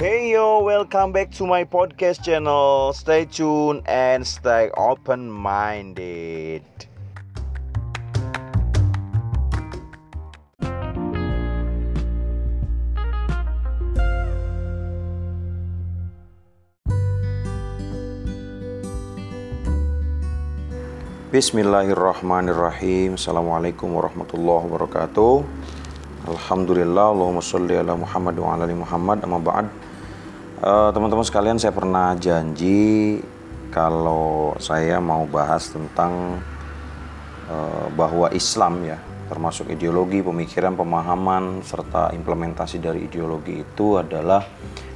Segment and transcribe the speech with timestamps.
[0.00, 2.96] Hey yo, welcome back to my podcast channel.
[2.96, 6.64] Stay tuned and stay open minded.
[21.28, 25.44] Bismillahirrahmanirrahim Assalamualaikum warahmatullahi wabarakatuh
[26.24, 29.89] Alhamdulillah Allahumma salli ala Muhammad wa ala ali Muhammad Amma ba'd
[30.60, 33.20] uh, Teman-teman sekalian saya pernah janji
[33.72, 36.38] Kalau saya mau bahas tentang
[37.48, 38.98] uh, Bahwa Islam ya
[39.30, 44.44] Termasuk ideologi, pemikiran, pemahaman Serta implementasi dari ideologi itu adalah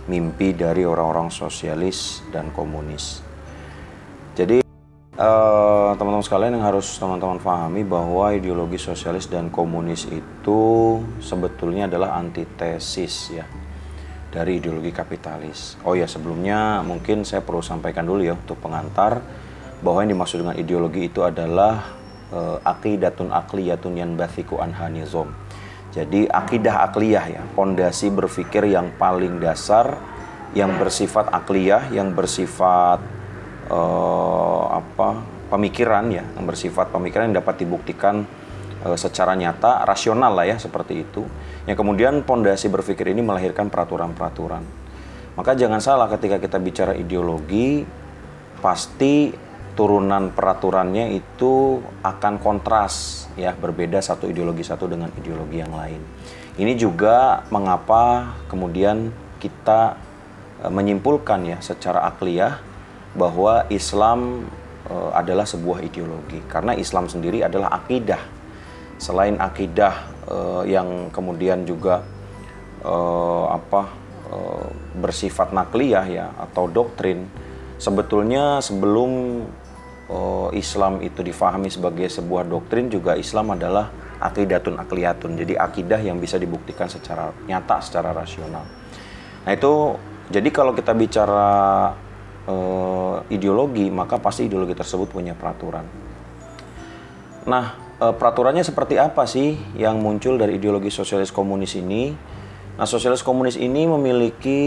[0.04, 3.24] Mimpi dari orang-orang sosialis dan komunis.
[4.36, 4.64] Jadi
[5.14, 10.62] Eh, teman-teman uh, sekalian yang harus teman-teman pahami bahwa ideologi sosialis dan komunis itu
[11.22, 13.46] sebetulnya adalah antitesis ya
[14.34, 15.78] dari ideologi kapitalis.
[15.86, 19.22] Oh ya sebelumnya mungkin saya perlu sampaikan dulu ya untuk pengantar
[19.78, 21.94] bahwa yang dimaksud dengan ideologi itu adalah
[22.34, 25.30] uh, akidatun akliyatun yan bathiku anhanizom.
[25.94, 29.94] Jadi akidah akliyah ya, pondasi berpikir yang paling dasar
[30.50, 32.98] yang bersifat akliyah, yang bersifat
[33.70, 35.22] uh, apa
[35.54, 38.26] pemikiran ya yang bersifat pemikiran yang dapat dibuktikan
[39.00, 41.24] secara nyata rasional lah ya seperti itu.
[41.64, 44.64] Yang kemudian pondasi berpikir ini melahirkan peraturan-peraturan.
[45.34, 47.82] Maka jangan salah ketika kita bicara ideologi
[48.60, 49.34] pasti
[49.74, 55.98] turunan peraturannya itu akan kontras ya berbeda satu ideologi satu dengan ideologi yang lain.
[56.54, 59.10] Ini juga mengapa kemudian
[59.42, 59.98] kita
[60.62, 62.62] eh, menyimpulkan ya secara akliyah
[63.14, 64.50] bahwa Islam
[64.90, 66.42] uh, adalah sebuah ideologi.
[66.50, 68.20] Karena Islam sendiri adalah akidah.
[68.96, 69.94] Selain akidah
[70.30, 72.02] uh, yang kemudian juga
[72.86, 73.90] uh, apa
[74.30, 74.68] uh,
[74.98, 77.26] bersifat nakliyah ya atau doktrin,
[77.76, 79.42] sebetulnya sebelum
[80.08, 83.90] uh, Islam itu difahami sebagai sebuah doktrin juga Islam adalah
[84.22, 85.36] akidatun akliyatun.
[85.36, 88.64] Jadi akidah yang bisa dibuktikan secara nyata, secara rasional.
[89.44, 89.98] Nah itu
[90.32, 91.48] jadi kalau kita bicara
[92.48, 95.84] uh, ideologi, maka pasti ideologi tersebut punya peraturan.
[97.44, 102.12] Nah, peraturannya seperti apa sih yang muncul dari ideologi sosialis komunis ini?
[102.74, 104.60] Nah, sosialis komunis ini memiliki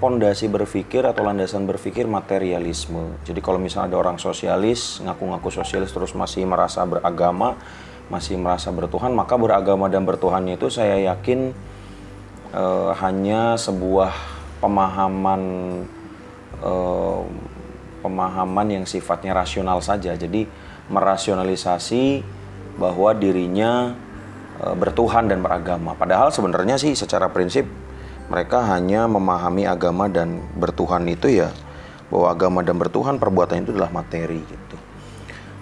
[0.00, 3.20] pondasi berpikir atau landasan berpikir materialisme.
[3.28, 7.60] Jadi kalau misalnya ada orang sosialis, ngaku-ngaku sosialis terus masih merasa beragama,
[8.08, 11.52] masih merasa bertuhan, maka beragama dan bertuhannya itu saya yakin
[12.56, 14.16] uh, hanya sebuah
[14.64, 15.42] pemahaman
[16.64, 17.20] uh,
[18.00, 20.16] pemahaman yang sifatnya rasional saja.
[20.16, 20.48] Jadi
[20.88, 22.24] merasionalisasi
[22.76, 23.92] bahwa dirinya
[24.60, 25.96] uh, bertuhan dan beragama.
[25.96, 27.68] Padahal sebenarnya sih secara prinsip
[28.32, 31.52] mereka hanya memahami agama dan bertuhan itu ya
[32.08, 34.76] bahwa agama dan bertuhan perbuatan itu adalah materi gitu.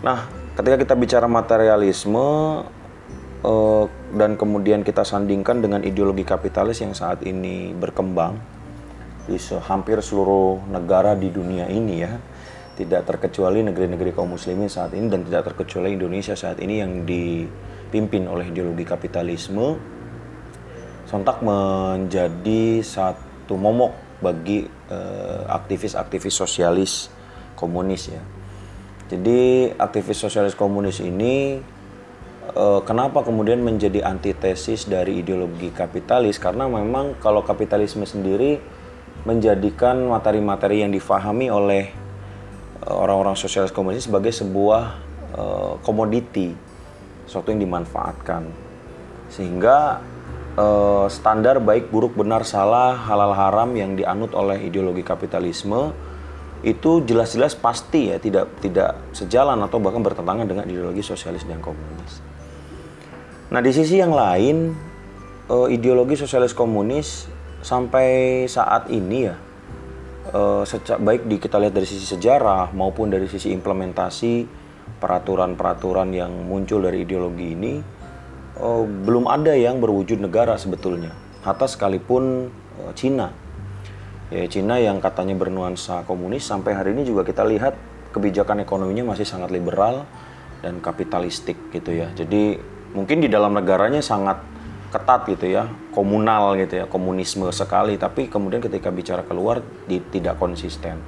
[0.03, 0.27] Nah,
[0.59, 2.27] ketika kita bicara materialisme
[3.47, 3.85] uh,
[4.15, 8.39] dan kemudian kita sandingkan dengan ideologi kapitalis yang saat ini berkembang,
[9.31, 12.19] di hampir seluruh negara di dunia ini ya
[12.81, 18.25] tidak terkecuali negeri-negeri kaum muslimin saat ini dan tidak terkecuali Indonesia saat ini yang dipimpin
[18.25, 19.77] oleh ideologi kapitalisme
[21.05, 27.11] sontak menjadi satu momok bagi eh, aktivis-aktivis uh, sosialis
[27.59, 28.23] komunis ya.
[29.11, 31.59] Jadi aktivis sosialis komunis ini
[32.55, 38.63] uh, kenapa kemudian menjadi antitesis dari ideologi kapitalis karena memang kalau kapitalisme sendiri
[39.27, 42.00] menjadikan materi-materi yang difahami oleh eh,
[42.89, 44.83] orang-orang sosialis komunis sebagai sebuah
[45.37, 46.57] uh, komoditi,
[47.29, 48.49] sesuatu yang dimanfaatkan.
[49.29, 50.01] Sehingga
[50.57, 55.93] uh, standar baik buruk benar salah halal haram yang dianut oleh ideologi kapitalisme
[56.61, 62.21] itu jelas-jelas pasti ya tidak tidak sejalan atau bahkan bertentangan dengan ideologi sosialis dan komunis.
[63.49, 64.77] Nah di sisi yang lain
[65.49, 67.29] uh, ideologi sosialis komunis
[67.65, 69.37] sampai saat ini ya
[70.31, 70.63] uh,
[71.01, 74.47] baik di kita lihat dari sisi sejarah maupun dari sisi implementasi
[75.01, 77.81] peraturan-peraturan yang muncul dari ideologi ini
[78.61, 82.53] uh, belum ada yang berwujud negara sebetulnya hatta sekalipun
[82.85, 83.33] uh, Cina.
[84.31, 87.75] Ya Cina yang katanya bernuansa komunis sampai hari ini juga kita lihat
[88.15, 90.07] kebijakan ekonominya masih sangat liberal
[90.63, 92.07] dan kapitalistik gitu ya.
[92.15, 92.55] Jadi
[92.95, 94.39] mungkin di dalam negaranya sangat
[94.91, 100.37] ketat gitu ya, komunal gitu ya, komunisme sekali, tapi kemudian ketika bicara keluar di, tidak
[100.37, 100.99] konsisten.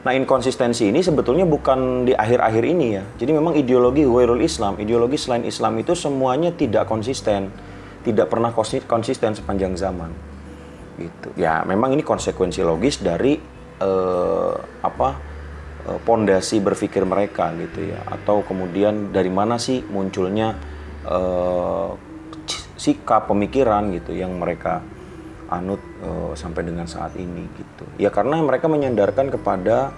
[0.00, 3.04] Nah inkonsistensi ini sebetulnya bukan di akhir-akhir ini ya.
[3.20, 7.52] Jadi memang ideologi Wairul Islam, ideologi selain Islam itu semuanya tidak konsisten,
[8.00, 8.52] tidak pernah
[8.88, 10.12] konsisten sepanjang zaman.
[11.00, 13.40] gitu ya memang ini konsekuensi logis dari
[13.80, 14.54] eh,
[14.84, 15.08] apa
[15.88, 20.52] eh, pondasi berpikir mereka gitu ya atau kemudian dari mana sih munculnya
[21.08, 21.90] eh,
[22.80, 24.80] sikap pemikiran gitu yang mereka
[25.52, 27.84] anut uh, sampai dengan saat ini gitu.
[28.00, 29.92] Ya karena mereka menyandarkan kepada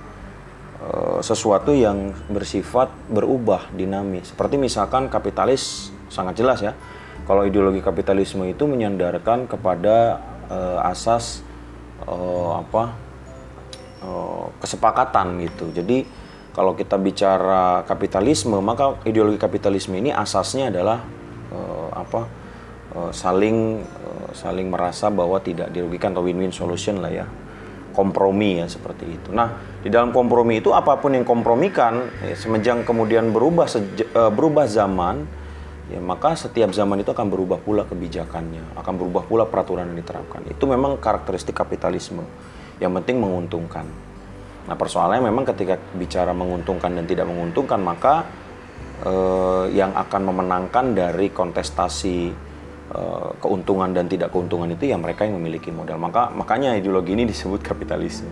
[0.83, 4.35] uh, sesuatu yang bersifat berubah, dinamis.
[4.35, 6.75] Seperti misalkan kapitalis sangat jelas ya.
[7.23, 10.19] Kalau ideologi kapitalisme itu menyandarkan kepada
[10.51, 11.47] uh, asas
[12.03, 12.99] uh, apa
[14.03, 15.71] uh, kesepakatan gitu.
[15.71, 16.03] Jadi
[16.51, 20.99] kalau kita bicara kapitalisme, maka ideologi kapitalisme ini asasnya adalah
[21.55, 22.42] uh, apa?
[22.93, 23.81] Uh, saling
[24.37, 27.25] saling merasa bahwa tidak dirugikan atau win-win solution lah ya
[27.93, 29.33] kompromi ya seperti itu.
[29.33, 34.29] Nah di dalam kompromi itu apa pun yang kompromikan ya, semenjak kemudian berubah seja, uh,
[34.29, 35.25] berubah zaman
[35.89, 40.45] ya maka setiap zaman itu akan berubah pula kebijakannya akan berubah pula peraturan yang diterapkan
[40.49, 42.25] itu memang karakteristik kapitalisme
[42.77, 43.89] yang penting menguntungkan.
[44.69, 48.29] Nah persoalannya memang ketika bicara menguntungkan dan tidak menguntungkan maka
[49.05, 52.52] uh, yang akan memenangkan dari kontestasi
[52.93, 55.97] Eh, keuntungan dan tidak keuntungan itu ya mereka yang memiliki modal.
[55.97, 58.29] Maka makanya ideologi ini disebut kapitalisme.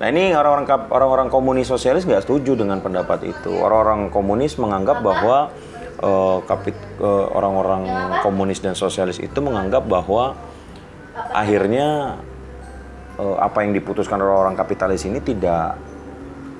[0.00, 3.52] Nah ini orang-orang orang-orang komunis sosialis nggak setuju dengan pendapat itu.
[3.52, 5.52] Orang-orang komunis menganggap bahwa
[6.00, 7.84] uh, kapit uh, orang-orang
[8.24, 10.32] komunis dan sosialis itu menganggap bahwa
[11.36, 12.16] akhirnya
[13.20, 15.76] uh, apa yang diputuskan orang-orang kapitalis ini tidak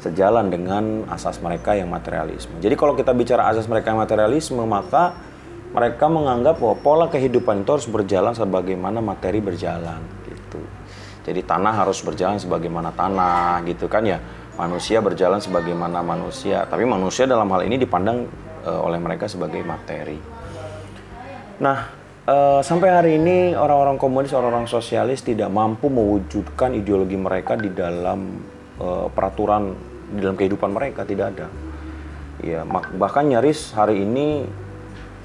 [0.04, 2.60] sejalan dengan asas mereka yang materialisme.
[2.60, 5.29] Jadi kalau kita bicara asas mereka yang materialisme maka
[5.70, 10.60] mereka menganggap bahwa pola kehidupan itu harus berjalan sebagaimana materi berjalan gitu.
[11.22, 14.18] Jadi tanah harus berjalan sebagaimana tanah gitu kan ya.
[14.58, 18.28] Manusia berjalan sebagaimana manusia, tapi manusia dalam hal ini dipandang
[18.66, 20.20] uh, oleh mereka sebagai materi.
[21.64, 21.88] Nah,
[22.28, 28.42] uh, sampai hari ini orang-orang komunis, orang-orang sosialis tidak mampu mewujudkan ideologi mereka di dalam
[28.76, 29.72] uh, peraturan
[30.12, 31.46] di dalam kehidupan mereka tidak ada.
[32.40, 32.64] Ya,
[32.96, 34.44] bahkan nyaris hari ini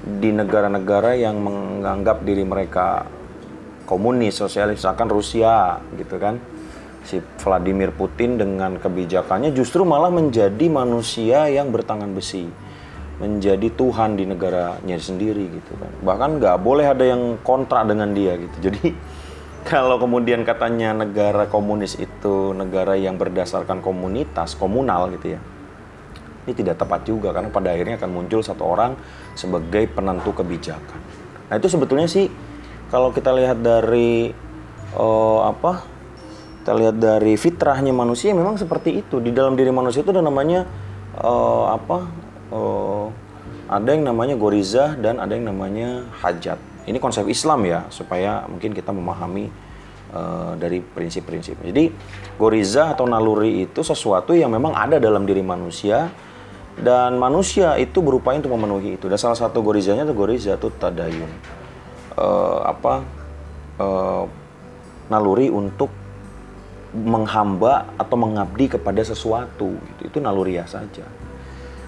[0.06, 3.02] di negara-negara yang menganggap diri mereka
[3.90, 6.38] komunis, sosialis, misalkan Rusia gitu kan.
[7.06, 12.46] Si Vladimir Putin dengan kebijakannya justru malah menjadi manusia yang bertangan besi.
[13.18, 15.90] Menjadi Tuhan di negaranya sendiri gitu kan.
[16.02, 18.70] Bahkan nggak boleh ada yang kontra dengan dia gitu.
[18.70, 18.94] Jadi
[19.70, 25.40] kalau kemudian katanya negara komunis itu negara yang berdasarkan komunitas, komunal gitu ya
[26.46, 28.94] ini tidak tepat juga karena pada akhirnya akan muncul satu orang
[29.34, 31.00] sebagai penentu kebijakan.
[31.50, 32.30] Nah itu sebetulnya sih
[32.86, 34.30] kalau kita lihat dari
[34.94, 35.82] uh, apa?
[36.62, 39.18] Kita lihat dari fitrahnya manusia memang seperti itu.
[39.18, 40.66] Di dalam diri manusia itu ada namanya
[41.18, 41.98] uh, apa?
[42.54, 43.06] Uh,
[43.66, 46.58] ada yang namanya gorizah dan ada yang namanya hajat.
[46.86, 49.50] Ini konsep Islam ya supaya mungkin kita memahami
[50.56, 51.58] dari prinsip-prinsip.
[51.60, 51.90] Jadi
[52.38, 56.08] gorizah atau naluri itu sesuatu yang memang ada dalam diri manusia
[56.76, 59.08] dan manusia itu berupaya untuk memenuhi itu.
[59.08, 61.32] Dan salah satu gorizanya itu goriza itu tadayun.
[62.12, 63.00] Uh, apa?
[63.80, 64.24] Uh,
[65.08, 65.88] naluri untuk
[66.96, 70.02] menghamba atau mengabdi kepada sesuatu gitu.
[70.08, 71.04] itu naluri ya saja.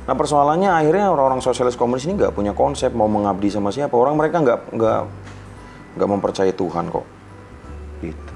[0.05, 3.93] Nah persoalannya akhirnya orang-orang sosialis komunis ini nggak punya konsep mau mengabdi sama siapa.
[3.97, 5.01] Orang mereka nggak nggak
[5.97, 7.07] nggak mempercayai Tuhan kok.
[8.05, 8.33] Gitu.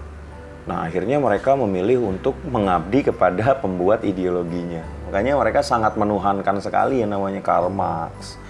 [0.69, 7.13] Nah akhirnya mereka memilih untuk mengabdi kepada pembuat ideologinya Makanya mereka sangat menuhankan sekali yang
[7.13, 8.41] namanya Karl Marx,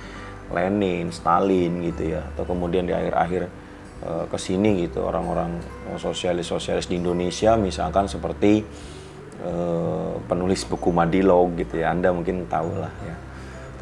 [0.54, 2.22] Lenin, Stalin gitu ya.
[2.22, 3.50] Atau kemudian di akhir-akhir
[3.98, 5.58] e, ke sini gitu orang-orang
[5.98, 8.62] sosialis-sosialis di Indonesia misalkan seperti
[9.42, 9.52] e,
[10.30, 11.90] penulis buku Madilog gitu ya.
[11.90, 13.16] Anda mungkin tahu lah ya.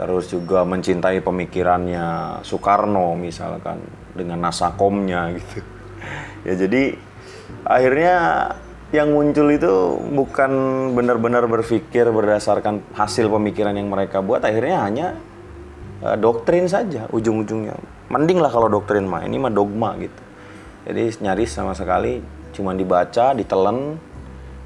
[0.01, 3.77] Terus juga mencintai pemikirannya Soekarno misalkan
[4.17, 5.61] dengan nasakomnya gitu.
[6.49, 6.97] Ya jadi
[7.69, 8.17] akhirnya
[8.91, 10.51] yang muncul itu bukan
[10.99, 14.43] benar-benar berpikir berdasarkan hasil pemikiran yang mereka buat.
[14.43, 15.07] Akhirnya hanya
[16.03, 17.79] uh, doktrin saja ujung-ujungnya.
[18.11, 20.23] Mending lah kalau doktrin mah ini mah dogma gitu.
[20.91, 22.19] Jadi nyaris sama sekali
[22.51, 23.95] cuma dibaca ditelan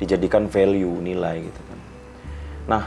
[0.00, 1.78] dijadikan value nilai gitu kan.
[2.64, 2.84] Nah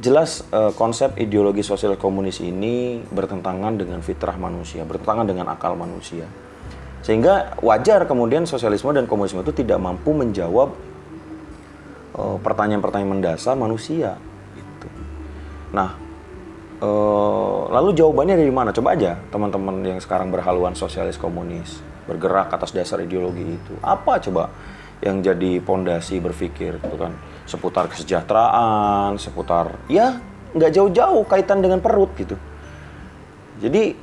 [0.00, 6.24] jelas uh, konsep ideologi sosial komunis ini bertentangan dengan fitrah manusia bertentangan dengan akal manusia
[7.00, 10.72] sehingga wajar kemudian sosialisme dan komunisme itu tidak mampu menjawab
[12.16, 14.20] eh, pertanyaan-pertanyaan mendasar manusia.
[14.52, 14.88] Gitu.
[15.72, 15.96] Nah,
[16.82, 18.74] uh, lalu jawabannya dari mana?
[18.74, 23.74] Coba aja teman-teman yang sekarang berhaluan sosialis komunis bergerak atas dasar ideologi itu.
[23.84, 24.50] Apa coba
[25.00, 27.14] yang jadi pondasi berpikir gitu kan?
[27.46, 30.18] Seputar kesejahteraan, seputar ya
[30.50, 32.34] nggak jauh-jauh kaitan dengan perut gitu.
[33.60, 33.94] Jadi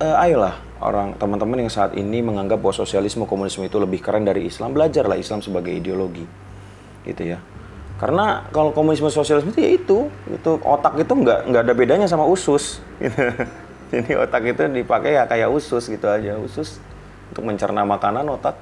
[0.00, 4.46] uh, ayolah orang teman-teman yang saat ini menganggap bahwa sosialisme komunisme itu lebih keren dari
[4.46, 6.22] Islam belajarlah Islam sebagai ideologi
[7.02, 7.38] gitu ya.
[7.98, 9.98] Karena kalau komunisme sosialisme itu ya itu
[10.30, 13.18] itu otak itu nggak nggak ada bedanya sama usus gitu.
[13.90, 16.38] jadi otak itu dipakai ya kayak usus gitu aja.
[16.38, 16.78] Usus
[17.34, 18.54] untuk mencerna makanan otak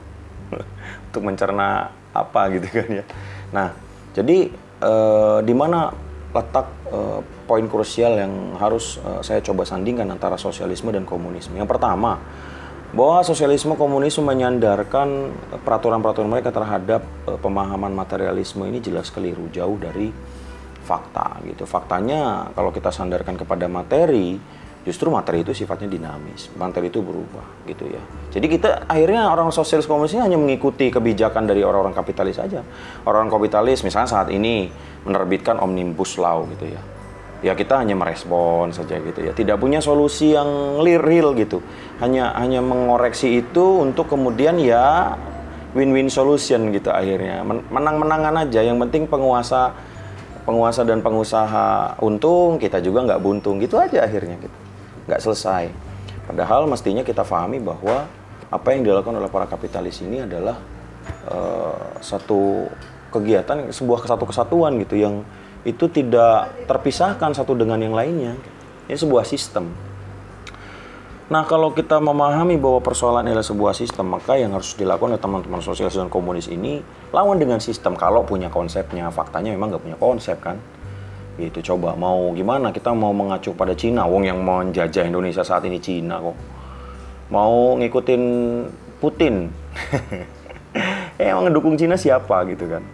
[1.12, 3.04] untuk mencerna apa gitu kan ya.
[3.52, 3.68] Nah
[4.16, 4.48] jadi
[4.80, 5.92] eh, di mana
[6.32, 11.54] letak eh, poin krusial yang harus eh, saya coba sandingkan antara sosialisme dan komunisme.
[11.54, 12.18] Yang pertama,
[12.92, 20.10] bahwa sosialisme komunisme menyandarkan peraturan-peraturan mereka terhadap eh, pemahaman materialisme ini jelas keliru, jauh dari
[20.86, 21.66] fakta gitu.
[21.66, 24.38] Faktanya kalau kita sandarkan kepada materi,
[24.86, 28.02] justru materi itu sifatnya dinamis, materi itu berubah gitu ya.
[28.30, 32.62] Jadi kita akhirnya orang sosialis komunis ini hanya mengikuti kebijakan dari orang-orang kapitalis saja.
[33.02, 34.70] Orang kapitalis misalnya saat ini
[35.02, 36.95] menerbitkan omnibus law gitu ya.
[37.44, 39.32] Ya kita hanya merespon saja gitu ya.
[39.36, 41.60] Tidak punya solusi yang real gitu.
[42.00, 45.16] Hanya hanya mengoreksi itu untuk kemudian ya
[45.76, 47.44] win-win solution gitu akhirnya.
[47.44, 48.64] Menang-menangan aja.
[48.64, 49.76] Yang penting penguasa
[50.46, 54.56] penguasa dan pengusaha untung, kita juga nggak buntung gitu aja akhirnya gitu
[55.06, 55.70] nggak selesai.
[56.26, 58.06] Padahal mestinya kita pahami bahwa
[58.50, 60.58] apa yang dilakukan oleh para kapitalis ini adalah
[61.30, 62.66] uh, satu
[63.14, 65.22] kegiatan, sebuah satu kesatuan gitu yang
[65.66, 68.38] itu tidak terpisahkan satu dengan yang lainnya.
[68.86, 69.66] Ini sebuah sistem.
[71.26, 75.58] Nah, kalau kita memahami bahwa persoalan adalah sebuah sistem, maka yang harus dilakukan oleh teman-teman
[75.58, 76.78] sosialis dan komunis ini
[77.10, 77.98] lawan dengan sistem.
[77.98, 80.54] Kalau punya konsepnya, faktanya memang nggak punya konsep kan.
[81.34, 85.82] Itu coba mau gimana kita mau mengacu pada Cina, wong yang menjajah Indonesia saat ini
[85.82, 86.38] Cina kok.
[87.34, 88.22] Mau ngikutin
[89.02, 89.50] Putin.
[91.18, 92.86] eh emang ngedukung Cina siapa gitu kan.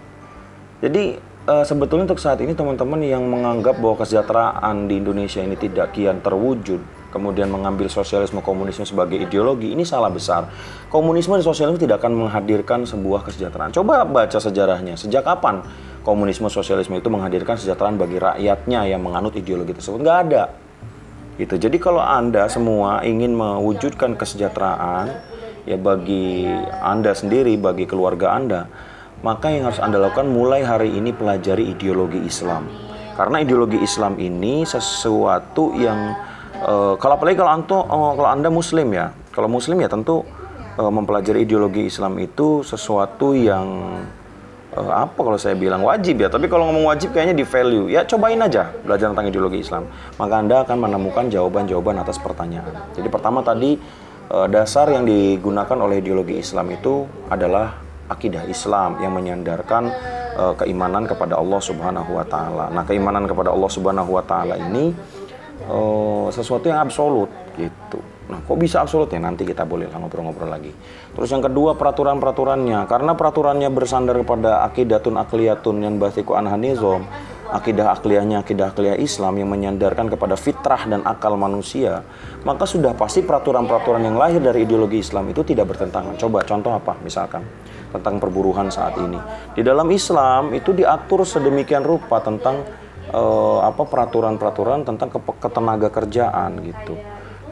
[0.81, 5.95] Jadi uh, sebetulnya untuk saat ini teman-teman yang menganggap bahwa kesejahteraan di Indonesia ini tidak
[5.95, 10.51] kian terwujud, kemudian mengambil sosialisme komunisme sebagai ideologi, ini salah besar.
[10.93, 13.73] Komunisme dan sosialisme tidak akan menghadirkan sebuah kesejahteraan.
[13.73, 14.99] Coba baca sejarahnya.
[14.99, 15.65] Sejak kapan
[16.03, 20.45] komunisme sosialisme itu menghadirkan kesejahteraan bagi rakyatnya yang menganut ideologi tersebut nggak ada
[21.41, 25.17] gitu jadi kalau anda semua ingin mewujudkan kesejahteraan
[25.65, 26.45] ya bagi
[26.83, 28.69] anda sendiri bagi keluarga anda
[29.23, 32.67] maka yang harus anda lakukan mulai hari ini pelajari ideologi Islam.
[33.15, 36.19] Karena ideologi Islam ini sesuatu yang
[36.67, 39.15] uh, kalau apalagi kalau anto uh, kalau anda Muslim ya.
[39.33, 40.27] Kalau Muslim ya tentu
[40.77, 43.67] uh, mempelajari ideologi Islam itu sesuatu yang
[44.75, 46.27] uh, apa kalau saya bilang wajib ya.
[46.27, 47.87] Tapi kalau ngomong wajib kayaknya di value.
[47.95, 49.87] Ya cobain aja belajar tentang ideologi Islam.
[50.19, 52.75] Maka anda akan menemukan jawaban-jawaban atas pertanyaan.
[52.99, 53.79] Jadi pertama tadi
[54.49, 59.93] dasar yang digunakan oleh ideologi Islam itu adalah akidah Islam yang menyandarkan
[60.39, 62.67] uh, keimanan kepada Allah Subhanahu wa taala.
[62.73, 64.91] Nah, keimanan kepada Allah Subhanahu wa taala ini
[65.69, 67.29] uh, sesuatu yang absolut
[67.59, 68.01] gitu.
[68.33, 69.21] Nah, kok bisa absolut ya?
[69.21, 70.73] Nanti kita boleh ngobrol-ngobrol lagi.
[71.13, 72.89] Terus yang kedua peraturan-peraturannya.
[72.89, 77.05] Karena peraturannya bersandar kepada akidatun akliyatun yang basiku anhanizom,
[77.53, 82.01] akidah akliyahnya akidah akliyah Islam yang menyandarkan kepada fitrah dan akal manusia,
[82.49, 86.17] maka sudah pasti peraturan-peraturan yang lahir dari ideologi Islam itu tidak bertentangan.
[86.17, 86.97] Coba contoh apa?
[87.05, 87.45] Misalkan
[87.93, 89.21] tentang perburuhan saat ini.
[89.53, 92.65] Di dalam Islam itu diatur sedemikian rupa tentang
[93.13, 96.95] uh, apa peraturan-peraturan tentang ketenaga kerjaan gitu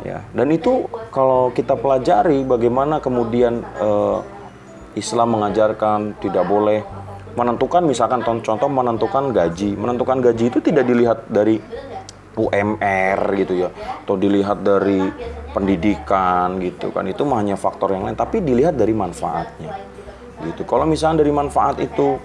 [0.03, 0.25] ya.
[0.33, 4.25] Dan itu kalau kita pelajari bagaimana kemudian uh,
[4.97, 6.83] Islam mengajarkan tidak boleh
[7.39, 9.79] menentukan misalkan contoh menentukan gaji.
[9.79, 11.61] Menentukan gaji itu tidak dilihat dari
[12.31, 15.03] UMR gitu ya atau dilihat dari
[15.55, 17.07] pendidikan gitu kan.
[17.07, 19.90] Itu hanya faktor yang lain tapi dilihat dari manfaatnya
[20.47, 20.63] gitu.
[20.65, 22.17] Kalau misalnya dari manfaat itu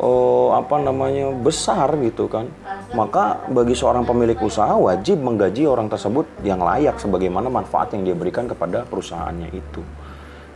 [0.00, 2.48] uh, apa namanya besar gitu kan
[2.96, 8.16] maka bagi seorang pemilik usaha wajib menggaji orang tersebut yang layak sebagaimana manfaat yang dia
[8.18, 9.82] berikan kepada perusahaannya itu.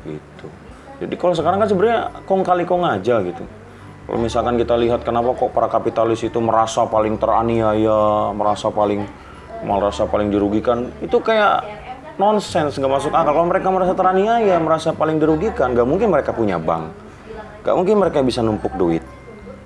[0.02, 0.46] Gitu.
[1.04, 3.44] Jadi kalau sekarang kan sebenarnya kong kali kong aja gitu.
[4.04, 9.06] Kalau misalkan kita lihat kenapa kok para kapitalis itu merasa paling teraniaya merasa paling
[9.64, 11.62] merasa paling dirugikan itu kayak
[12.18, 13.30] nonsens nggak masuk akal.
[13.30, 17.03] Kalau mereka merasa teraniaya merasa paling dirugikan nggak mungkin mereka punya bank
[17.64, 19.00] nggak mungkin mereka bisa numpuk duit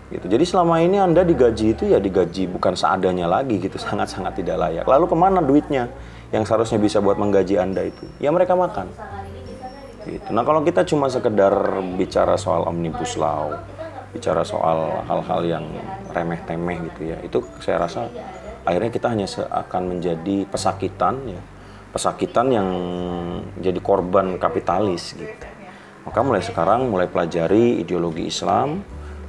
[0.08, 0.26] gitu.
[0.30, 4.84] Jadi selama ini Anda digaji itu ya digaji bukan seadanya lagi gitu, sangat-sangat tidak layak.
[4.88, 5.90] Lalu ke mana duitnya
[6.32, 8.04] yang seharusnya bisa buat menggaji Anda itu?
[8.20, 8.88] Ya mereka makan.
[10.08, 10.28] Gitu.
[10.32, 11.52] Nah kalau kita cuma sekedar
[11.98, 13.60] bicara soal omnibus law,
[14.14, 15.64] bicara soal hal-hal yang
[16.14, 18.08] remeh-temeh gitu ya, itu saya rasa
[18.64, 21.40] akhirnya kita hanya akan menjadi pesakitan ya,
[21.92, 22.68] pesakitan yang
[23.60, 25.57] jadi korban kapitalis gitu.
[26.08, 28.80] Maka mulai sekarang mulai pelajari ideologi Islam,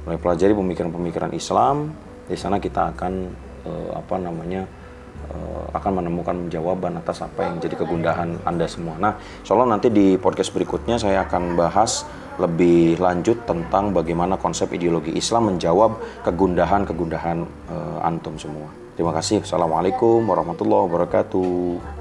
[0.08, 1.92] mulai pelajari pemikiran-pemikiran Islam
[2.24, 3.12] di sana kita akan
[3.68, 4.64] uh, apa namanya
[5.28, 8.96] uh, akan menemukan jawaban atas apa yang jadi kegundahan Anda semua.
[8.96, 12.08] Nah, Allah nanti di podcast berikutnya saya akan bahas
[12.40, 18.72] lebih lanjut tentang bagaimana konsep ideologi Islam menjawab kegundahan-kegundahan uh, antum semua.
[18.96, 19.44] Terima kasih.
[19.44, 21.99] Assalamualaikum warahmatullahi wabarakatuh.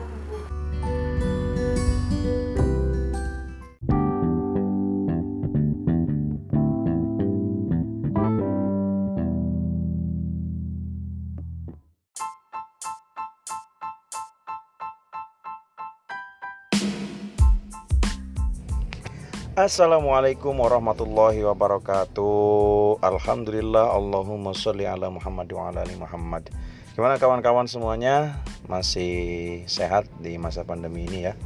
[19.69, 23.05] Assalamualaikum warahmatullahi wabarakatuh.
[23.05, 26.49] Alhamdulillah Allahumma sholli ala Muhammad wa ala ali Muhammad.
[26.97, 28.41] Gimana kawan-kawan semuanya?
[28.65, 31.37] Masih sehat di masa pandemi ini ya?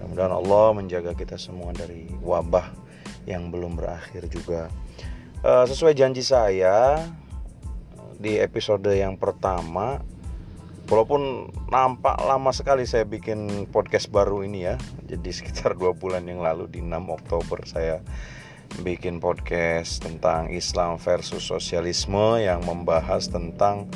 [0.00, 2.72] Mudah-mudahan Allah menjaga kita semua dari wabah
[3.28, 4.72] yang belum berakhir juga.
[5.44, 6.96] Uh, Sesuai janji saya
[8.16, 10.00] Di episode yang pertama
[10.86, 14.78] Walaupun nampak lama sekali saya bikin podcast baru ini ya.
[15.10, 17.98] Jadi sekitar dua bulan yang lalu di 6 Oktober saya
[18.86, 23.90] bikin podcast tentang Islam versus sosialisme Yang membahas tentang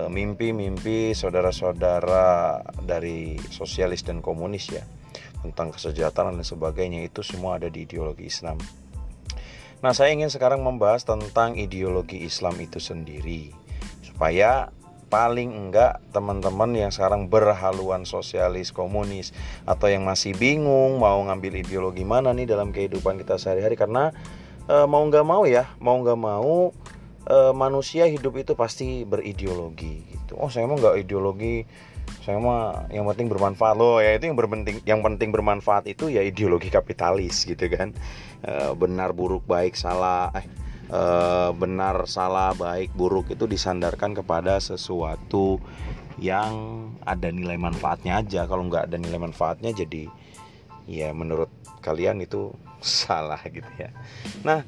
[0.00, 4.84] eh, mimpi-mimpi saudara-saudara dari sosialis dan komunis ya.
[5.44, 8.56] Tentang kesejahteraan dan sebagainya itu semua ada di ideologi Islam.
[9.84, 13.52] Nah saya ingin sekarang membahas tentang ideologi Islam itu sendiri.
[14.00, 14.72] Supaya
[15.10, 19.34] paling enggak teman-teman yang sekarang berhaluan sosialis komunis
[19.66, 24.14] atau yang masih bingung mau ngambil ideologi mana nih dalam kehidupan kita sehari-hari karena
[24.70, 26.70] e, mau nggak mau ya mau nggak mau
[27.26, 30.38] e, manusia hidup itu pasti berideologi gitu.
[30.38, 31.66] Oh saya mau nggak ideologi
[32.22, 33.74] saya mah yang penting bermanfaat.
[33.74, 37.90] Loh ya itu yang berpenting yang penting bermanfaat itu ya ideologi kapitalis gitu kan.
[38.46, 41.02] E, benar buruk baik salah eh e,
[41.54, 45.62] benar salah baik buruk itu disandarkan kepada sesuatu
[46.20, 46.52] yang
[47.06, 48.44] ada nilai manfaatnya aja.
[48.44, 50.10] Kalau nggak ada nilai manfaatnya jadi
[50.90, 51.48] ya menurut
[51.80, 53.94] kalian itu salah gitu ya.
[54.42, 54.66] Nah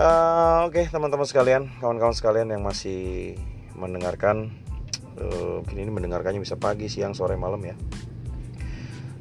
[0.00, 3.36] uh, oke okay, teman-teman sekalian kawan-kawan sekalian yang masih
[3.78, 4.54] mendengarkan
[5.18, 7.76] uh, ini mendengarkannya bisa pagi siang sore malam ya.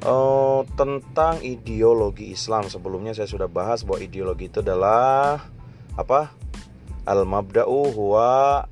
[0.03, 2.67] Uh, tentang ideologi Islam.
[2.67, 5.39] Sebelumnya saya sudah bahas bahwa ideologi itu adalah
[5.99, 6.33] apa?
[7.03, 8.63] Al mabda'u huwa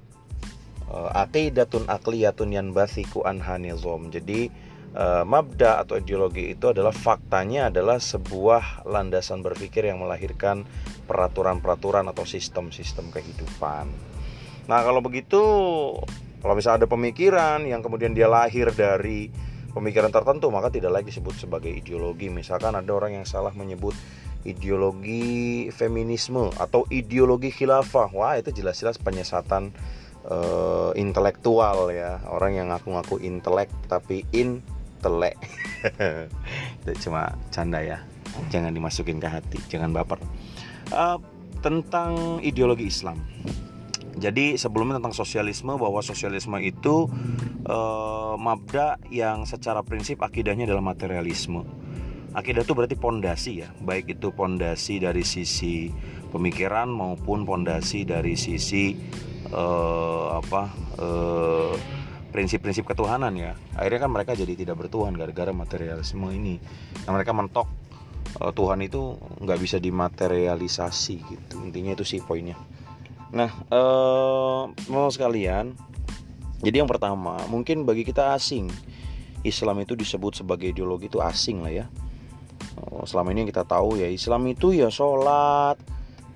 [0.91, 4.51] uh, aqidatun aqliyatun yang basiku anha nizam jadi
[4.95, 10.67] uh, mabda atau ideologi itu adalah faktanya adalah sebuah landasan berpikir yang melahirkan
[11.07, 13.88] peraturan-peraturan atau sistem-sistem kehidupan.
[14.67, 15.41] Nah kalau begitu
[16.41, 19.29] kalau misalnya ada pemikiran yang kemudian dia lahir dari
[19.71, 22.27] pemikiran tertentu maka tidak lagi disebut sebagai ideologi.
[22.27, 23.95] Misalkan ada orang yang salah menyebut
[24.43, 28.10] ideologi feminisme atau ideologi khilafah.
[28.13, 29.73] Wah, itu jelas-jelas penyesatan
[30.27, 32.21] uh, intelektual ya.
[32.30, 35.38] Orang yang ngaku-ngaku intelek tapi intelek.
[36.86, 38.01] itu cuma canda ya.
[38.49, 40.17] Jangan dimasukin ke hati, jangan baper.
[40.91, 41.19] Uh,
[41.62, 43.21] tentang ideologi Islam.
[44.21, 47.08] Jadi sebelumnya tentang sosialisme bahwa sosialisme itu
[47.65, 51.63] uh, mabda yang secara prinsip akidahnya adalah materialisme
[52.32, 55.91] Akidah itu berarti pondasi ya, baik itu pondasi dari sisi
[56.32, 58.96] pemikiran maupun pondasi dari sisi
[59.52, 61.76] uh, apa eh,
[62.32, 63.60] prinsip-prinsip ketuhanan ya.
[63.76, 66.56] Akhirnya kan mereka jadi tidak bertuhan gara-gara materialisme ini.
[67.04, 67.67] Nah, mereka mentok
[68.39, 71.56] uh, Tuhan itu nggak bisa dimaterialisasi gitu.
[71.67, 72.56] Intinya itu sih poinnya.
[73.36, 75.76] Nah, uh, mau sekalian,
[76.63, 78.72] jadi yang pertama mungkin bagi kita asing
[79.44, 81.86] Islam itu disebut sebagai ideologi itu asing lah ya
[83.06, 85.78] selama ini kita tahu ya Islam itu ya sholat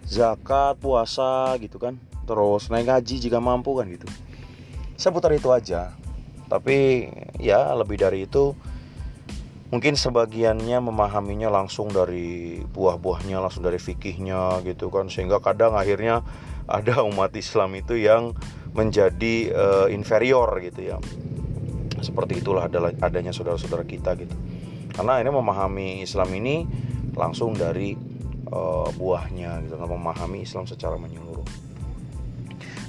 [0.05, 1.97] zakat puasa gitu kan.
[2.25, 4.05] Terus naik haji jika mampu kan gitu.
[4.97, 5.93] Seputar itu aja.
[6.45, 7.09] Tapi
[7.41, 8.53] ya lebih dari itu
[9.73, 15.09] mungkin sebagiannya memahaminya langsung dari buah-buahnya langsung dari fikihnya gitu kan.
[15.09, 16.21] Sehingga kadang akhirnya
[16.65, 18.33] ada umat Islam itu yang
[18.73, 20.97] menjadi uh, inferior gitu ya.
[22.01, 22.69] Seperti itulah
[23.01, 24.54] adanya saudara-saudara kita gitu
[24.95, 26.65] karena ini memahami Islam ini
[27.15, 27.95] langsung dari
[28.51, 31.45] uh, buahnya gitu memahami Islam secara menyeluruh.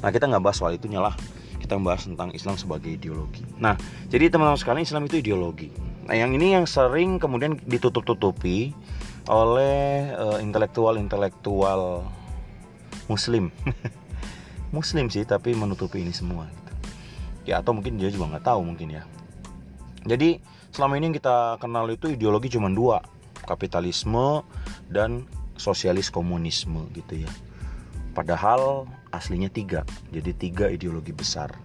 [0.02, 1.14] Nah kita nggak bahas soal itu lah.
[1.58, 3.42] Kita membahas tentang Islam sebagai ideologi.
[3.58, 3.74] Nah
[4.06, 5.68] jadi teman-teman sekalian Islam itu ideologi.
[6.06, 8.70] Nah yang ini yang sering kemudian ditutup-tutupi
[9.26, 12.06] oleh uh, intelektual-intelektual
[13.10, 13.50] muslim.
[14.74, 16.72] Muslim sih tapi menutupi ini semua gitu.
[17.54, 19.02] ya atau mungkin dia juga nggak tahu mungkin ya.
[20.02, 20.42] Jadi
[20.76, 23.00] selama ini yang kita kenal itu ideologi cuma dua
[23.48, 24.44] kapitalisme
[24.92, 25.24] dan
[25.56, 27.30] sosialis komunisme gitu ya
[28.12, 31.56] padahal aslinya tiga jadi tiga ideologi besar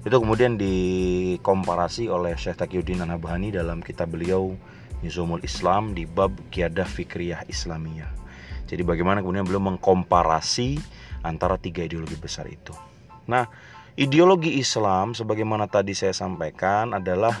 [0.00, 4.56] Itu kemudian dikomparasi oleh Syekh Taqiyuddin An-Nabhani dalam kitab beliau
[5.04, 8.08] Nizamul Islam di bab Kiadah Fikriyah Islamiyah.
[8.64, 10.80] Jadi bagaimana kemudian beliau mengkomparasi
[11.20, 12.72] antara tiga ideologi besar itu.
[13.28, 13.44] Nah,
[13.92, 17.36] ideologi Islam sebagaimana tadi saya sampaikan adalah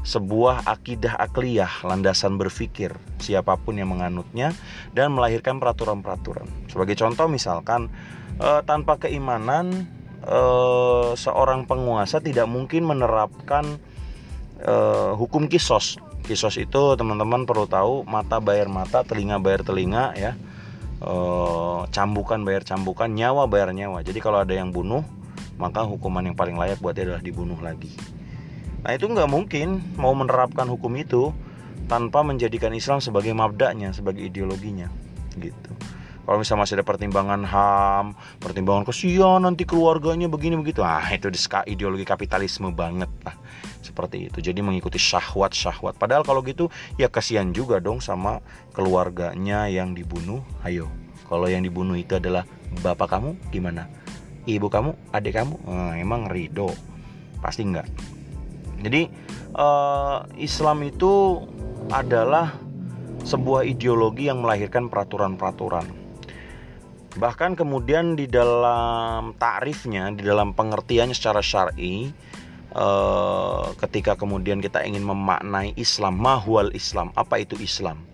[0.00, 4.56] sebuah akidah akliyah, landasan berpikir siapa pun yang menganutnya
[4.96, 6.48] dan melahirkan peraturan-peraturan.
[6.72, 7.92] Sebagai contoh misalkan
[8.40, 9.86] eh, tanpa keimanan
[10.24, 13.76] eh, seorang penguasa tidak mungkin menerapkan
[14.64, 16.00] eh, hukum kisos.
[16.24, 20.32] Kisos itu teman-teman perlu tahu mata bayar mata, telinga bayar telinga ya.
[21.00, 24.00] Eh, cambukan bayar cambukan, nyawa bayar nyawa.
[24.00, 25.04] Jadi kalau ada yang bunuh,
[25.60, 28.19] maka hukuman yang paling layak buat dia adalah dibunuh lagi.
[28.80, 31.32] Nah itu nggak mungkin mau menerapkan hukum itu
[31.90, 34.86] tanpa menjadikan Islam sebagai mabdaknya, sebagai ideologinya,
[35.36, 35.74] gitu.
[36.22, 38.06] Kalau misalnya masih ada pertimbangan HAM,
[38.38, 41.26] pertimbangan kesian nanti keluarganya begini begitu, ah itu
[41.66, 43.34] ideologi kapitalisme banget lah,
[43.82, 44.38] seperti itu.
[44.38, 45.98] Jadi mengikuti syahwat syahwat.
[45.98, 48.38] Padahal kalau gitu ya kasihan juga dong sama
[48.70, 50.38] keluarganya yang dibunuh.
[50.62, 50.86] Ayo,
[51.26, 52.46] kalau yang dibunuh itu adalah
[52.86, 53.90] bapak kamu, gimana?
[54.46, 56.70] Ibu kamu, adik kamu, eh, emang ridho?
[57.42, 57.90] Pasti enggak
[58.80, 59.12] jadi
[59.54, 61.44] uh, Islam itu
[61.92, 62.56] adalah
[63.22, 65.84] sebuah ideologi yang melahirkan peraturan-peraturan.
[67.10, 72.08] Bahkan kemudian di dalam takrifnya, di dalam pengertiannya secara syar'i,
[72.72, 78.09] uh, ketika kemudian kita ingin memaknai Islam, mahwal Islam, apa itu Islam?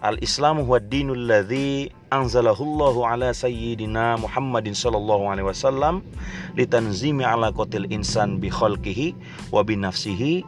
[0.00, 6.00] Al-Islam huwa dinul ladzi anzalahullahu ala sayyidina Muhammadin sallallahu alaihi wasallam
[6.56, 9.12] litanzimi ala qatil insan bi khalqihi
[9.52, 10.40] wa bi nafsihi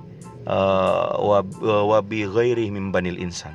[0.48, 3.52] uh, wa, wa bi ghairi min banil insan.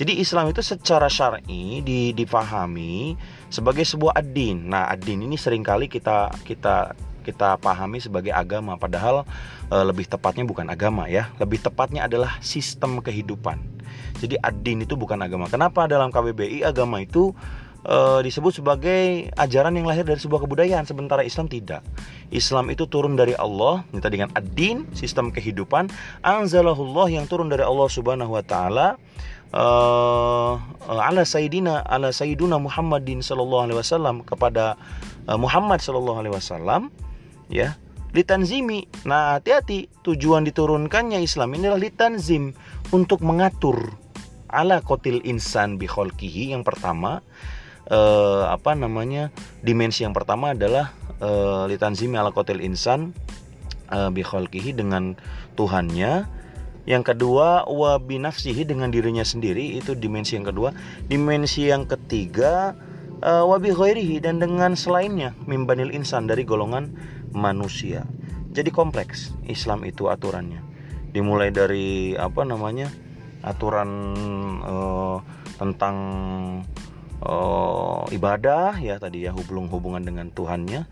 [0.00, 1.84] Jadi Islam itu secara syar'i
[2.16, 3.20] difahami
[3.52, 4.72] sebagai sebuah ad-din.
[4.72, 9.28] Nah, ad-din ini sering kali kita kita kita pahami sebagai agama padahal
[9.68, 11.28] e, lebih tepatnya bukan agama ya.
[11.36, 13.60] Lebih tepatnya adalah sistem kehidupan.
[14.20, 15.48] Jadi ad-din itu bukan agama.
[15.48, 17.32] Kenapa dalam KBBI agama itu
[17.84, 21.80] e, disebut sebagai ajaran yang lahir dari sebuah kebudayaan sementara Islam tidak.
[22.28, 25.88] Islam itu turun dari Allah, minta dengan ad-din, sistem kehidupan,
[26.22, 29.00] anzalahullah yang turun dari Allah Subhanahu wa taala
[29.54, 30.54] uh,
[30.86, 34.78] ala sayyidina ala sayyiduna Muhammadin sallallahu alaihi wasallam kepada
[35.26, 36.94] uh, Muhammad sallallahu alaihi wasallam
[37.50, 37.74] ya
[38.10, 38.90] litanzimi.
[39.06, 42.54] Nah, hati-hati, tujuan diturunkannya Islam ini adalah litanzim
[42.90, 43.94] untuk mengatur
[44.50, 47.22] ala kotil insan biholkihi yang pertama
[47.88, 53.14] eh, apa namanya dimensi yang pertama adalah eh, litanzimi ala kotil insan
[53.90, 55.18] eh, biholkihi dengan
[55.58, 56.38] Tuhannya.
[56.88, 60.72] Yang kedua wabi nafsihi dengan dirinya sendiri itu dimensi yang kedua.
[61.06, 62.72] Dimensi yang ketiga
[63.20, 66.92] uh, khairihi dan dengan selainnya mimbanil insan dari golongan
[67.36, 68.08] manusia.
[68.50, 70.64] Jadi kompleks Islam itu aturannya.
[71.14, 72.90] Dimulai dari apa namanya
[73.40, 73.90] aturan
[74.64, 75.18] uh,
[75.56, 75.96] tentang
[77.24, 80.84] uh, ibadah ya tadi ya hubung hubungan dengan Tuhannya.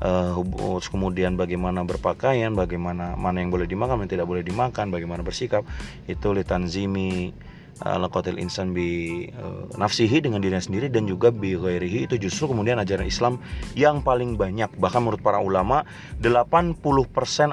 [0.00, 0.32] Uh,
[0.80, 5.68] kemudian bagaimana berpakaian bagaimana mana yang boleh dimakan dan tidak boleh dimakan bagaimana bersikap.
[6.08, 7.36] Itu litanzimi
[7.80, 12.08] lakotil insan bi uh, nafsihi dengan dirinya sendiri dan juga bi ghairihi.
[12.08, 13.40] Itu justru kemudian ajaran Islam
[13.72, 14.76] yang paling banyak.
[14.76, 15.88] Bahkan menurut para ulama
[16.20, 16.80] 80%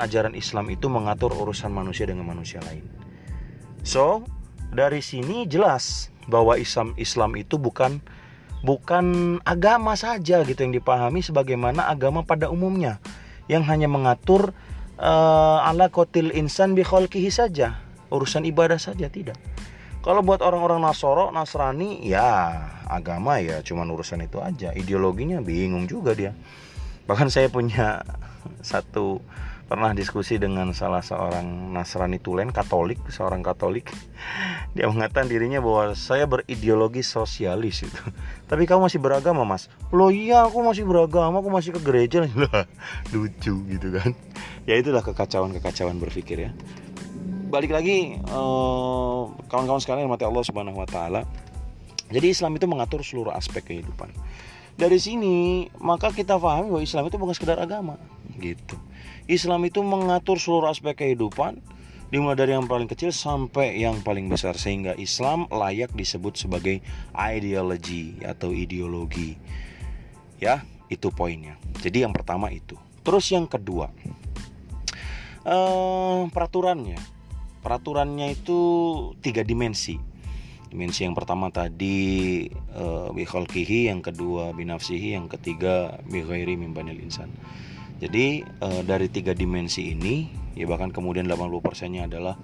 [0.03, 2.83] ajaran Islam itu mengatur urusan manusia dengan manusia lain.
[3.88, 4.27] So,
[4.71, 8.03] dari sini jelas bahwa Islam Islam itu bukan
[8.65, 12.99] bukan agama saja gitu yang dipahami sebagaimana agama pada umumnya
[13.47, 14.51] yang hanya mengatur
[14.99, 16.84] uh, ala kotil insan bi
[17.32, 17.80] saja
[18.12, 19.39] urusan ibadah saja tidak
[20.08, 22.56] kalau buat orang-orang Nasoro, Nasrani, ya
[22.88, 24.71] agama ya cuma urusan itu aja.
[24.71, 26.32] Ideologinya bingung juga dia.
[27.12, 28.08] Bahkan saya punya
[28.71, 29.19] satu
[29.67, 33.91] pernah diskusi dengan salah seorang Nasrani Tulen Katolik seorang Katolik.
[34.75, 38.01] Dia mengatakan dirinya bahwa saya berideologi sosialis itu.
[38.49, 39.67] Tapi kamu masih beragama mas?
[39.91, 42.23] Lo iya aku masih beragama aku masih ke gereja.
[43.13, 44.15] Lucu gitu kan.
[44.63, 46.51] Ya itulah kekacauan kekacauan berpikir ya.
[47.51, 51.27] Balik lagi eh, kawan-kawan sekalian mati Allah Subhanahu wa taala.
[52.08, 54.15] Jadi Islam itu mengatur seluruh aspek kehidupan.
[54.80, 57.99] Dari sini maka kita pahami bahwa Islam itu bukan sekedar agama,
[58.39, 58.77] gitu.
[59.28, 61.60] Islam itu mengatur seluruh aspek kehidupan
[62.08, 66.80] dimulai dari yang paling kecil sampai yang paling besar sehingga Islam layak disebut sebagai
[67.12, 69.36] ideologi atau ideologi.
[70.40, 71.60] Ya, itu poinnya.
[71.84, 72.80] Jadi yang pertama itu.
[73.04, 73.92] Terus yang kedua,
[75.48, 77.00] uh, peraturannya
[77.63, 78.60] peraturannya itu
[79.24, 80.00] tiga dimensi
[80.68, 82.44] dimensi yang pertama tadi
[82.76, 87.32] uh, bikhalkihi yang kedua binafsihi yang ketiga bighairi mimbanil insan
[87.97, 92.38] Jadi uh, dari tiga dimensi ini ya bahkan kemudian 80 persennya adalah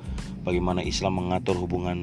[0.45, 1.97] bagaimana Islam mengatur hubungan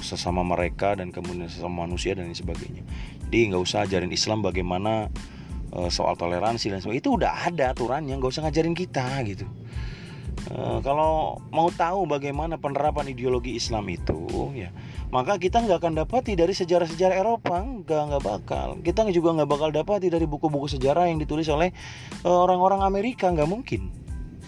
[0.00, 2.84] sesama mereka dan kemudian sesama manusia dan sebagainya.
[3.28, 5.12] Jadi nggak usah ajarin Islam bagaimana
[5.72, 9.46] uh, soal toleransi dan sebagainya itu udah ada aturannya, nggak usah ngajarin kita gitu.
[10.48, 14.72] Uh, kalau mau tahu bagaimana penerapan ideologi Islam itu, ya
[15.08, 18.68] maka kita nggak akan dapati dari sejarah-sejarah Eropa nggak nggak bakal.
[18.84, 21.72] Kita juga nggak bakal dapati dari buku-buku sejarah yang ditulis oleh
[22.24, 23.32] eh, orang-orang Amerika.
[23.32, 23.88] Nggak mungkin.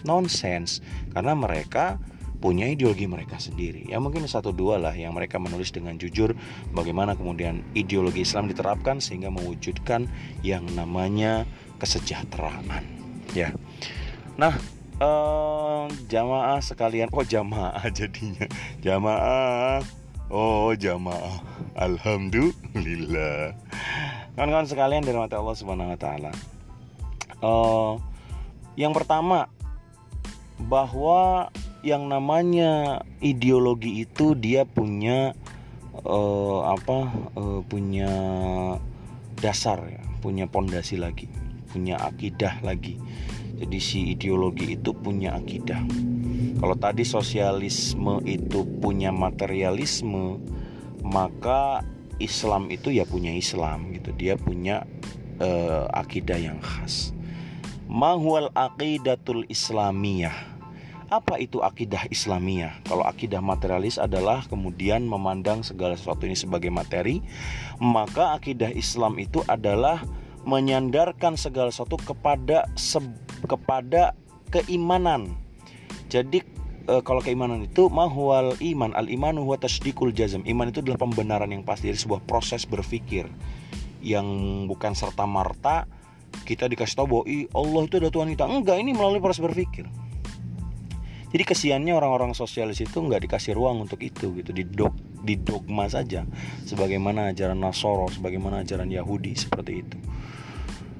[0.04, 0.84] Nonsense.
[1.12, 1.96] Karena mereka
[2.40, 3.88] punya ideologi mereka sendiri.
[3.88, 6.32] Ya mungkin satu dua lah yang mereka menulis dengan jujur
[6.72, 10.08] bagaimana kemudian ideologi Islam diterapkan sehingga mewujudkan
[10.44, 11.44] yang namanya
[11.80, 12.84] kesejahteraan.
[13.32, 13.56] Ya.
[14.36, 14.60] Nah
[15.00, 17.08] eh, jamaah sekalian.
[17.16, 18.44] Oh jamaah jadinya.
[18.84, 19.99] Jamaah
[20.30, 21.42] Oh jamaah.
[21.74, 23.58] Alhamdulillah.
[24.38, 26.30] Kawan-kawan sekalian dari mata Allah subhanahu wa ta'ala.
[27.42, 27.98] Uh,
[28.78, 29.50] Yang pertama
[30.70, 31.50] Bahwa
[31.82, 35.34] yang namanya ideologi itu dia punya
[36.04, 38.12] uh, apa uh, punya
[39.40, 41.32] dasar ya punya pondasi lagi
[41.72, 43.00] punya akidah lagi
[43.60, 43.78] jadi
[44.16, 45.84] ideologi itu punya akidah.
[46.60, 50.40] Kalau tadi sosialisme itu punya materialisme,
[51.04, 51.84] maka
[52.20, 54.12] Islam itu ya punya Islam gitu.
[54.16, 54.84] Dia punya
[55.40, 57.12] uh, akidah yang khas.
[57.88, 60.52] Mahwal aqidatul Islamiyah.
[61.10, 62.86] Apa itu akidah Islamiyah?
[62.86, 67.18] Kalau akidah materialis adalah kemudian memandang segala sesuatu ini sebagai materi,
[67.82, 70.06] maka akidah Islam itu adalah
[70.44, 73.00] menyandarkan segala sesuatu kepada se
[73.44, 74.16] kepada
[74.48, 75.36] keimanan.
[76.10, 76.42] Jadi
[76.88, 80.42] e, kalau keimanan itu mahwal iman al imanu huwa tasdikul jazm.
[80.48, 83.28] Iman itu adalah pembenaran yang pasti dari sebuah proses berpikir
[84.00, 84.26] yang
[84.64, 85.84] bukan serta merta
[86.46, 88.44] kita dikasih tahu bahwa Allah itu ada Tuhan kita.
[88.46, 89.86] Enggak, ini melalui proses berpikir.
[91.30, 96.26] Jadi kesiannya orang-orang sosialis itu nggak dikasih ruang untuk itu gitu, didog, didogma saja,
[96.66, 99.98] sebagaimana ajaran Nasoro, sebagaimana ajaran Yahudi seperti itu.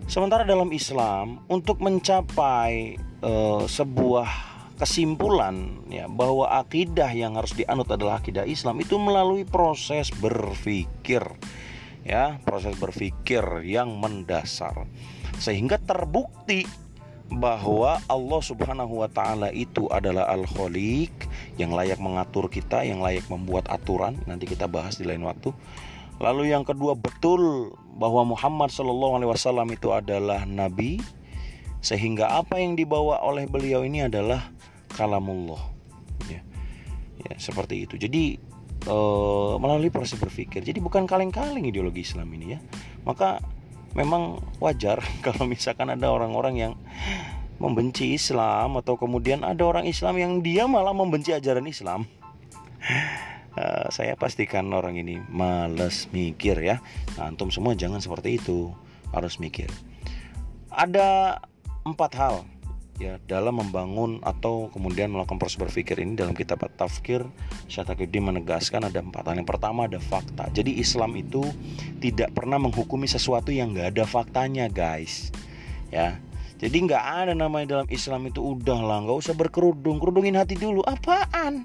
[0.07, 8.16] Sementara dalam Islam untuk mencapai uh, sebuah kesimpulan ya bahwa akidah yang harus dianut adalah
[8.16, 11.21] akidah Islam itu melalui proses berpikir
[12.01, 14.88] ya proses berpikir yang mendasar
[15.37, 16.64] sehingga terbukti
[17.31, 21.14] bahwa Allah Subhanahu wa taala itu adalah Al-Khaliq
[21.62, 24.19] yang layak mengatur kita, yang layak membuat aturan.
[24.27, 25.55] Nanti kita bahas di lain waktu.
[26.21, 31.01] Lalu yang kedua betul bahwa Muhammad Shallallahu Alaihi Wasallam itu adalah nabi
[31.81, 34.53] sehingga apa yang dibawa oleh beliau ini adalah
[34.93, 35.61] kalamullah
[36.29, 36.45] ya,
[37.25, 38.37] ya seperti itu jadi
[38.85, 38.97] e,
[39.57, 42.61] melalui proses berpikir jadi bukan kaleng-kaleng ideologi Islam ini ya
[43.09, 43.40] maka
[43.94, 46.72] memang wajar kalau misalkan ada orang-orang yang
[47.61, 52.09] membenci Islam atau kemudian ada orang Islam yang dia malah membenci ajaran Islam
[53.57, 56.81] uh, saya pastikan orang ini males mikir ya.
[57.20, 58.72] Nah, antum semua jangan seperti itu,
[59.12, 59.68] harus mikir.
[60.72, 61.37] Ada
[61.85, 62.35] empat hal
[63.01, 67.25] ya dalam membangun atau kemudian melakukan proses berpikir ini dalam kitab tafkir
[67.65, 69.41] Syatakuddin menegaskan ada empat hal.
[69.41, 70.53] Yang pertama ada fakta.
[70.53, 71.41] Jadi Islam itu
[72.05, 75.33] tidak pernah menghukumi sesuatu yang nggak ada faktanya guys.
[75.89, 76.21] Ya.
[76.61, 80.85] Jadi nggak ada namanya dalam Islam itu udah lah nggak usah berkerudung kerudungin hati dulu.
[80.85, 81.65] Apaan?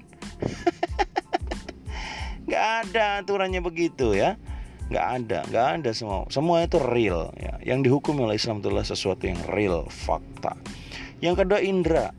[2.46, 4.38] Nggak ada aturannya begitu ya.
[4.86, 6.30] Nggak ada nggak ada semua.
[6.30, 7.58] Semua itu real ya.
[7.58, 10.54] Yang dihukum oleh Islam itulah sesuatu yang real fakta
[11.20, 12.12] yang kedua indera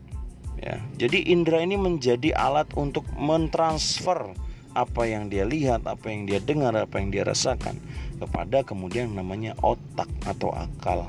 [0.58, 4.34] ya jadi indera ini menjadi alat untuk mentransfer
[4.74, 7.78] apa yang dia lihat apa yang dia dengar apa yang dia rasakan
[8.18, 11.08] kepada kemudian namanya otak atau akal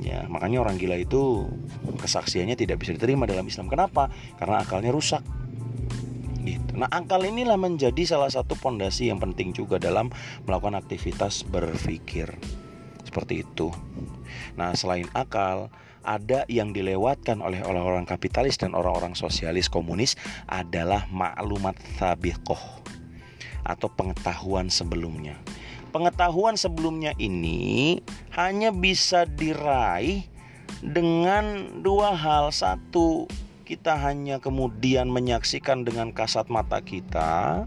[0.00, 1.48] ya makanya orang gila itu
[2.00, 5.24] kesaksiannya tidak bisa diterima dalam Islam kenapa karena akalnya rusak
[6.44, 6.76] gitu.
[6.76, 10.12] Nah, akal inilah menjadi salah satu pondasi yang penting juga dalam
[10.44, 12.28] melakukan aktivitas berpikir.
[13.02, 13.72] Seperti itu.
[14.54, 15.72] Nah, selain akal,
[16.04, 20.14] ada yang dilewatkan oleh orang-orang kapitalis dan orang-orang sosialis komunis
[20.46, 22.60] adalah maklumat sabiqoh
[23.64, 25.40] atau pengetahuan sebelumnya.
[25.90, 28.02] Pengetahuan sebelumnya ini
[28.36, 30.26] hanya bisa diraih
[30.84, 32.52] dengan dua hal.
[32.52, 33.24] Satu,
[33.64, 37.64] kita hanya kemudian menyaksikan dengan kasat mata kita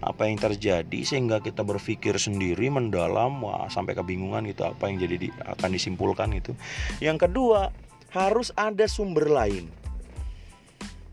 [0.00, 5.16] apa yang terjadi sehingga kita berpikir sendiri mendalam wah sampai kebingungan gitu apa yang jadi
[5.20, 6.56] di, akan disimpulkan itu.
[7.04, 7.68] Yang kedua,
[8.10, 9.68] harus ada sumber lain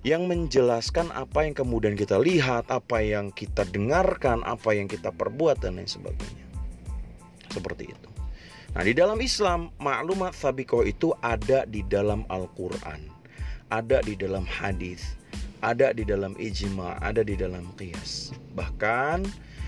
[0.07, 5.59] yang menjelaskan apa yang kemudian kita lihat, apa yang kita dengarkan, apa yang kita perbuat
[5.59, 6.47] dan lain sebagainya.
[7.51, 8.09] Seperti itu.
[8.71, 13.09] Nah, di dalam Islam, maklumat sabikoh itu ada di dalam Al-Quran,
[13.67, 15.17] ada di dalam hadis,
[15.61, 18.33] ada di dalam ijma, ada di dalam qiyas.
[18.53, 19.25] Bahkan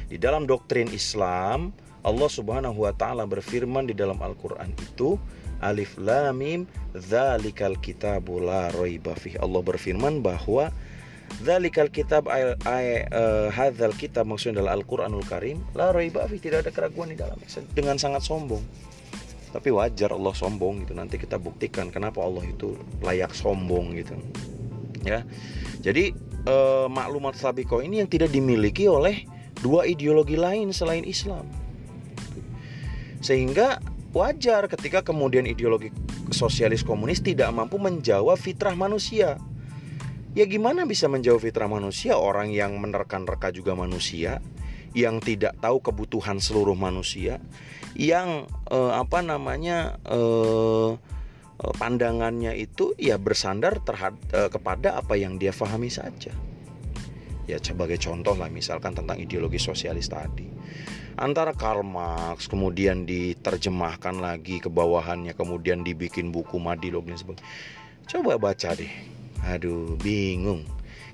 [0.09, 5.17] di dalam doktrin Islam, Allah Subhanahu wa taala berfirman di dalam Al-Qur'an itu,
[5.59, 6.61] Alif Lam Mim,
[6.95, 10.71] dzalikal kitabu la raiba Allah berfirman bahwa
[11.37, 16.71] Dzalikal kitab ay, ay uh, hadzal kitab maksudnya adalah Al-Qur'anul Karim la raiba tidak ada
[16.73, 17.45] keraguan di dalamnya
[17.77, 18.65] dengan sangat sombong.
[19.53, 20.93] Tapi wajar Allah sombong gitu.
[20.97, 22.73] Nanti kita buktikan kenapa Allah itu
[23.05, 24.17] layak sombong gitu.
[25.03, 25.23] Ya.
[25.79, 26.11] Jadi
[26.47, 29.23] uh, maklumat sabiko ini yang tidak dimiliki oleh
[29.59, 31.47] dua ideologi lain selain Islam.
[33.19, 33.83] Sehingga
[34.15, 35.91] wajar ketika kemudian ideologi
[36.31, 39.39] sosialis komunis tidak mampu menjawab fitrah manusia
[40.37, 44.37] Ya gimana bisa menjauh fitrah manusia orang yang menerka-nerka juga manusia,
[44.93, 47.41] yang tidak tahu kebutuhan seluruh manusia,
[47.97, 51.18] yang eh, apa namanya eh, eh
[51.59, 56.31] pandangannya itu ya bersandar terhadap eh, kepada apa yang dia fahami saja.
[57.49, 60.47] Ya sebagai contoh lah misalkan tentang ideologi sosialis tadi.
[61.19, 67.47] Antara Karl Marx kemudian diterjemahkan lagi ke bawahannya kemudian dibikin buku Madilog dan sebagainya.
[68.07, 70.67] Coba baca deh Aduh, bingung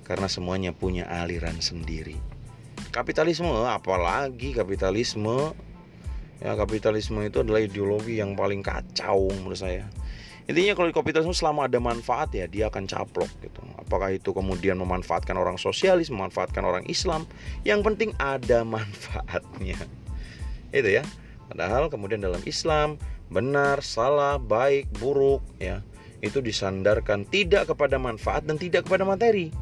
[0.05, 2.17] karena semuanya punya aliran sendiri.
[2.89, 5.53] Kapitalisme apalagi kapitalisme?
[6.41, 9.85] Ya, kapitalisme itu adalah ideologi yang paling kacau menurut saya.
[10.45, 13.61] Intinya kalau di kapitalisme selama ada manfaat ya dia akan caplok gitu.
[13.81, 17.25] Apakah itu kemudian memanfaatkan orang sosialis, memanfaatkan orang Islam,
[17.65, 19.77] yang penting ada manfaatnya.
[20.69, 21.03] Itu ya.
[21.49, 25.81] Padahal kemudian dalam Islam benar, salah, baik, buruk ya
[26.25, 29.53] itu disandarkan tidak kepada manfaat dan tidak kepada materi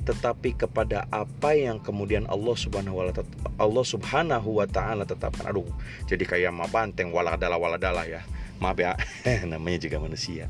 [0.00, 5.44] tetapi kepada apa yang kemudian Allah Subhanahu wa taala tetapkan.
[5.52, 5.68] Aduh,
[6.08, 8.24] jadi kayak ma banteng waladala waladala ya.
[8.60, 8.92] Maaf ya,
[9.50, 10.46] namanya juga manusia.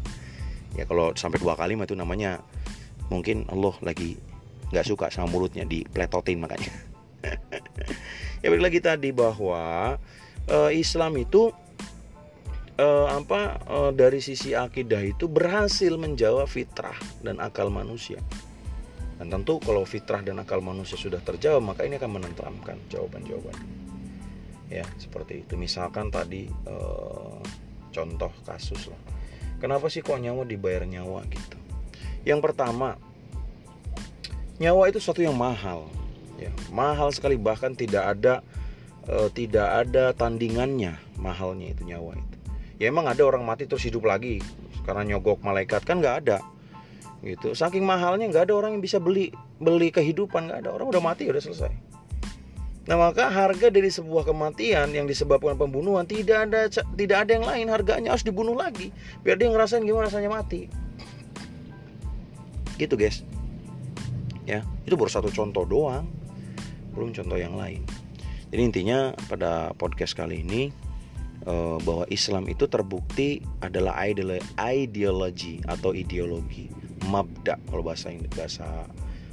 [0.75, 2.43] Ya kalau sampai dua kali itu namanya
[3.11, 4.19] mungkin Allah lagi
[4.71, 6.71] nggak suka sama mulutnya dipletotin makanya.
[8.43, 9.95] ya balik lagi tadi bahwa
[10.47, 11.51] uh, Islam itu
[12.79, 18.19] uh, apa uh, dari sisi akidah itu berhasil menjawab fitrah dan akal manusia.
[19.21, 23.53] Dan tentu kalau fitrah dan akal manusia sudah terjawab, maka ini akan menentukan jawaban-jawaban.
[24.73, 25.61] Ya, seperti itu.
[25.61, 27.37] Misalkan tadi uh,
[27.91, 29.01] contoh kasus lah.
[29.61, 31.59] Kenapa sih kok nyawa dibayar nyawa gitu?
[32.25, 32.97] Yang pertama,
[34.57, 35.87] nyawa itu sesuatu yang mahal.
[36.41, 38.41] Ya, mahal sekali bahkan tidak ada
[39.11, 42.37] uh, tidak ada tandingannya mahalnya itu nyawa itu
[42.81, 44.41] ya emang ada orang mati terus hidup lagi
[44.87, 46.39] karena nyogok malaikat kan nggak ada
[47.21, 49.29] gitu saking mahalnya nggak ada orang yang bisa beli
[49.61, 51.90] beli kehidupan nggak ada orang udah mati udah selesai
[52.91, 56.67] nah maka harga dari sebuah kematian yang disebabkan pembunuhan tidak ada
[56.99, 57.67] tidak ada yang lain.
[57.71, 58.91] Harganya harus dibunuh lagi
[59.23, 60.67] biar dia ngerasain gimana rasanya mati.
[62.75, 63.23] Gitu guys.
[64.43, 66.11] Ya itu baru satu contoh doang.
[66.91, 67.87] Belum contoh yang lain.
[68.51, 70.75] Jadi intinya pada podcast kali ini
[71.47, 73.95] uh, bahwa Islam itu terbukti adalah
[74.59, 76.67] ideologi atau ideologi
[77.07, 78.67] mabda kalau bahasa bahasa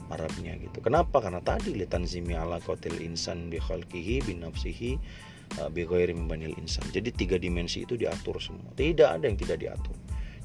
[0.07, 0.79] Arabnya gitu.
[0.79, 1.19] Kenapa?
[1.19, 4.91] Karena tadi litan zimi ala kotil insan bi khalqihi bi nafsihi
[5.59, 6.15] uh, bi ghairi
[6.55, 6.85] insan.
[6.91, 8.71] Jadi tiga dimensi itu diatur semua.
[8.75, 9.95] Tidak ada yang tidak diatur.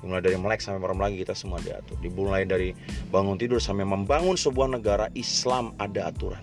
[0.02, 1.94] Dimulai dari melek sampai malam lagi kita semua diatur.
[2.02, 2.74] Dimulai dari
[3.14, 6.42] bangun tidur sampai membangun sebuah negara Islam ada aturan.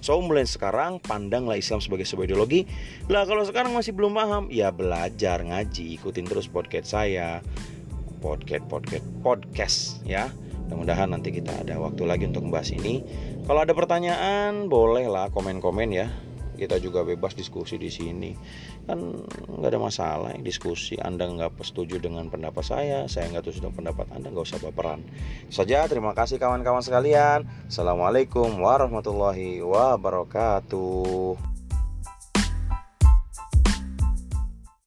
[0.00, 2.64] So mulai sekarang pandanglah Islam sebagai sebuah ideologi.
[3.12, 7.42] Lah kalau sekarang masih belum paham, ya belajar ngaji, ikutin terus podcast saya,
[8.22, 10.32] podcast podcast podcast ya.
[10.66, 13.06] Mudah-mudahan nanti kita ada waktu lagi untuk membahas ini.
[13.46, 16.10] Kalau ada pertanyaan, bolehlah komen-komen ya.
[16.58, 18.34] Kita juga bebas diskusi di sini.
[18.90, 20.98] Kan nggak ada masalah diskusi.
[20.98, 25.04] Anda nggak setuju dengan pendapat saya saya nggak setuju dengan pendapat anda nggak usah baperan.
[25.52, 27.44] Saja terima kasih kawan-kawan sekalian.
[27.68, 31.55] Assalamualaikum warahmatullahi wabarakatuh